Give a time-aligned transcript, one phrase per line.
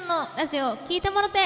[0.00, 1.38] んのラジオ聞いてもろて。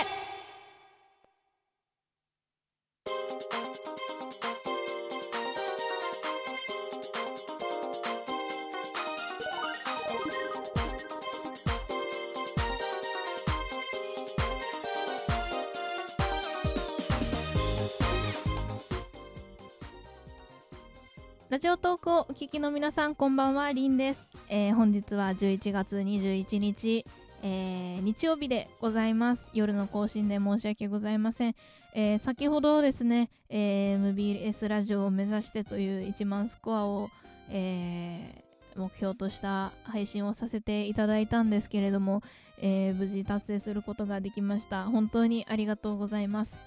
[21.51, 27.07] ラジオトークをお聞きの皆さんこんばんはりんです、えー本日は11月21日、
[27.47, 29.49] えー日曜日でございます。
[29.53, 31.55] 夜の更新で申し訳ございません、
[31.95, 37.11] えー先ほどですね、えー MBS ラジオを目指してという1万スコアを、
[37.51, 38.43] え
[38.77, 42.23] 目標とした配信をさせていただいたんですけれども、
[42.59, 44.85] え無事達成することができました。
[44.85, 46.59] 本当にありがとうございます。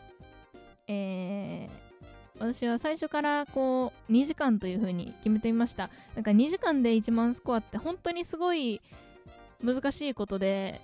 [0.88, 1.70] え
[2.40, 5.90] 私は最初からこう2時間という風に決めてみました。
[6.14, 8.80] なんか2時間で1万スコアって本当にすごい
[9.64, 10.82] 難しいことで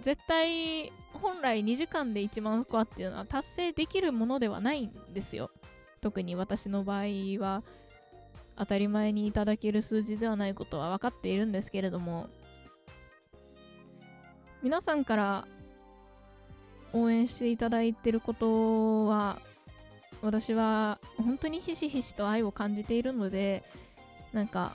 [0.00, 5.50] 絶対本来2時間で1万スコアっていうのは達成できるものではないんですよ。
[6.00, 7.02] 特に私の場合
[7.40, 7.64] は
[8.56, 12.28] 当たり前にいただける数字ではないことは分かっているんですけれども。
[14.62, 15.46] 皆さんから
[16.92, 19.38] 応援していただいてることは
[20.20, 23.62] 私は本当にひしひしと愛を感じているので
[24.32, 24.74] なんか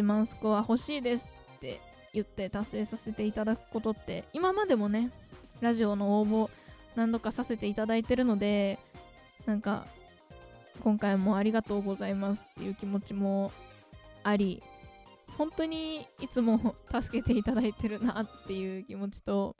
[0.00, 1.80] 1万スコア欲しいですって
[2.12, 5.10] 言って達成させていただくことって今までもね
[5.60, 6.50] ラジオの応募
[6.96, 8.78] 何度かさせていただいてるので
[9.46, 9.86] なんか
[10.80, 13.52] 今回もありがとうございますっていう気持ちも
[14.24, 14.62] あり
[15.36, 19.54] 本当にいつも助けていただいてるなっていう気持ちと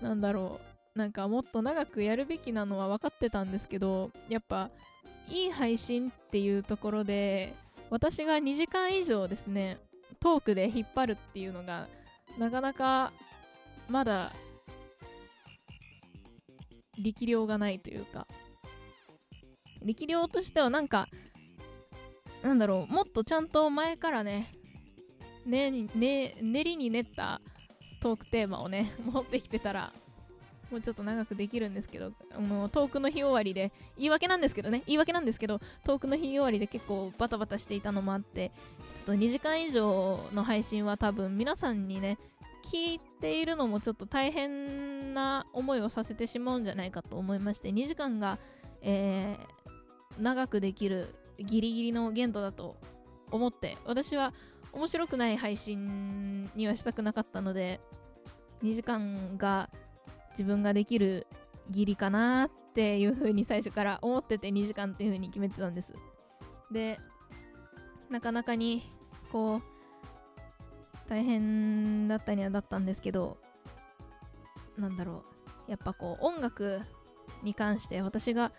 [0.00, 0.60] なんだろ
[0.94, 4.70] うなんかもっと長くやるべきなのは分かってたんですけどやっぱ
[5.28, 7.54] いい配信っていうところで
[7.90, 9.78] 私が2時間以上ですね
[10.20, 11.88] トークで引っ張るっていうのが
[12.38, 13.12] なかなか
[13.88, 14.32] まだ
[16.98, 18.26] 力量がないというか。
[19.82, 21.08] 力量としてはなんか
[22.42, 24.52] なんだろうもっとちゃんと前からね
[25.44, 27.40] ねね練りに練った
[28.00, 29.92] トークテーマをね持ってきてたら
[30.70, 38.50] もうちょっと長くできるんですけどもうトークの日終わりで言い訳なんですけどね言い訳なんですけどトークの日終わりで結構バタバタしていたのもあって
[38.94, 42.18] ちょっと2時間以上の配信は多分皆さんにね
[42.70, 48.38] 聞いているのもちょっと大変な思いをさせてしまうんじゃないかと思いまして2時間が、
[48.82, 49.58] えー
[50.20, 52.76] 長くできるギリギリの限度だと
[53.30, 54.32] 思って私は
[54.72, 57.80] 面白くない配信にはしたくなかったので
[58.62, 59.70] 2時間が
[60.38, 61.26] 自分ができる
[61.68, 65.92] ギリかなっていう風に最初から思ってて2時間っていう風に決めてたんです。
[66.70, 67.00] で
[68.08, 68.92] なかなかに
[69.32, 69.62] こう
[71.08, 73.36] 大変だったにはだったんですけど
[74.76, 75.24] なんだろ
[75.66, 75.70] う。
[75.70, 76.80] やっぱこう音楽
[77.42, 78.52] に関して私が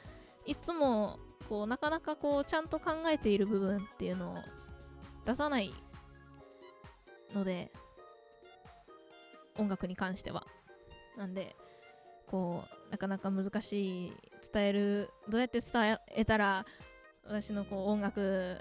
[0.46, 1.18] いつも
[1.48, 4.36] こうなかなかこうちゃんと考えている部分っていうのを
[5.26, 5.74] 出さない
[7.34, 7.72] ので
[9.58, 10.46] 音楽に関しては。
[11.18, 11.56] なんで
[12.30, 14.14] こうなかなか難しい
[14.54, 16.66] 伝えるどうやって伝えたら
[17.26, 18.58] 私のこう音楽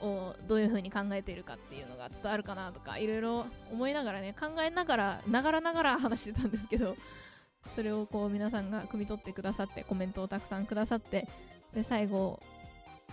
[0.00, 6.96] をどういう風に考えているかっていうのが伝わるかなとかいろいろ思いながらね考えながらながらながら話してたんですけど
[7.74, 11.28] それをこう皆さんが汲み取ってくださってコメントをたくさんくださって
[11.74, 12.40] で最後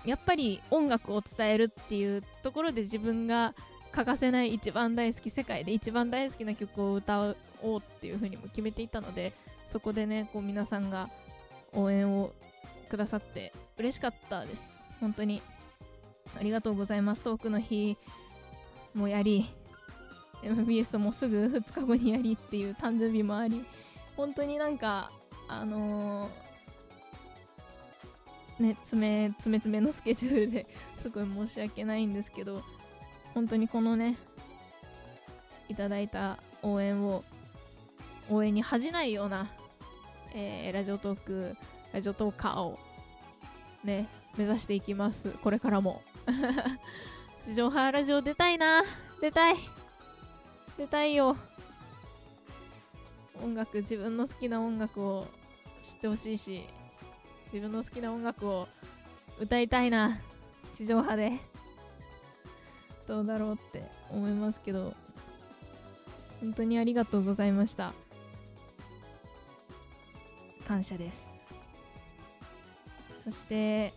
[0.06, 3.54] やっぱり音楽を伝えるっていうところで自分が
[3.92, 9.34] 欠かせない一番大好き世界で一番大好きな曲を歌おうっていう風にも決めていたので
[9.70, 11.10] そこでねこう皆さんが
[11.74, 12.32] 応援を
[12.90, 14.72] くださって嬉しかったです。
[15.00, 15.42] 本当に。
[16.38, 17.24] ありがとうございます。
[17.24, 17.98] トークの日
[18.94, 19.50] もやり
[20.44, 23.66] MBS もすぐ2日後にやりっていう誕生日もあり
[24.16, 25.12] 本当になんか
[25.48, 26.46] あのー
[28.60, 30.66] ね詰め詰め詰めのスケジュールで
[31.02, 32.62] すごい申し訳ないんですけど
[33.34, 34.18] 本当にこのね
[35.68, 37.24] いただいた応援を
[38.30, 39.48] 応援に恥じないような、
[40.38, 41.56] えーラジオトーク
[41.94, 42.78] ラジオトーカーを
[43.86, 44.06] ね
[44.38, 45.30] 目指していきます。
[45.42, 46.02] これからも。
[47.46, 48.84] 地上波ラジオ出たいな。
[49.22, 49.56] 出たい。
[50.78, 51.38] 出たいよ。
[53.42, 55.26] 音楽自分の好きな音楽を
[55.82, 56.64] 知ってほしいし
[57.54, 58.68] 自分の好きな音楽を
[59.40, 60.20] 歌いたいな。
[60.76, 61.40] 地上波で。
[63.08, 64.94] どうだろうって思いますけど。
[66.42, 67.94] 本当にありがとうございました。
[70.68, 71.28] 感謝です。
[73.24, 73.94] そして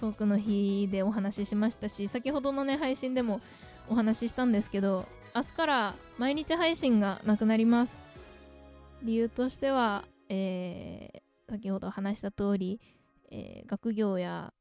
[0.00, 3.40] トークの日でお話ししましたし先ほどのね配信でも
[3.88, 8.02] お話ししたんですけど明日から毎日配信がなくなります。
[9.02, 12.80] 理由としては、えー、先ほど話した通り、
[13.30, 14.52] えー、学業や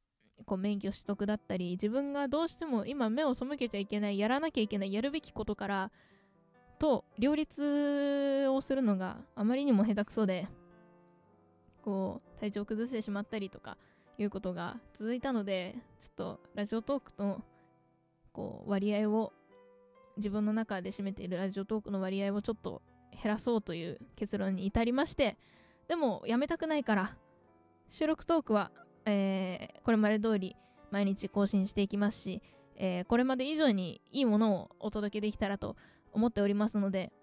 [0.46, 5.92] こう免許取得だったり自分がどうしても今目を背けちゃいけないやらなきゃいけないやるべきことから
[6.78, 10.48] と両立をするのがあまりにも下手くそで
[11.88, 13.78] こう体調を崩してしまったりとか
[14.18, 17.42] いうことが続いたのでちょっとラジオトークの
[18.34, 19.32] こう割合を
[20.18, 22.82] 自分の中で占めているラジオトークの割合をちょっと
[23.14, 25.38] 減らそうという結論に至りまして
[25.88, 27.16] でもやめたくないから
[27.88, 28.70] 収録トークは、
[29.06, 30.58] えー、これまで通り
[30.92, 32.42] 毎日更新していきますし、
[32.76, 35.78] えー、これまで以上にいいものをお届けできたらと
[36.12, 37.14] 思っておりますので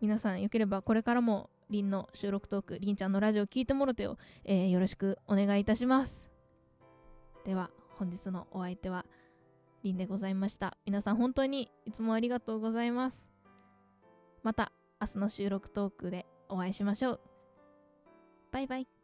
[0.00, 6.30] 皆さんよければこれからもりんの収録トークりんちゃんのラジオ聞いてもろてを、えー、よろしくお願いいたします。
[7.44, 9.04] では本日のお相手は
[9.82, 10.76] りんでございました。
[10.86, 13.26] 皆さん本当にいつもありがとうございます。
[14.42, 17.20] また明日の収録トークでお会いしましょう。
[18.50, 18.97] バイバイ。